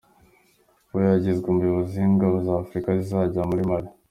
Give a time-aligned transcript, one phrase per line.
[0.89, 3.89] Buyoya yagizwe umuyobozi w’ingabo za Afurika zizajya muri Mali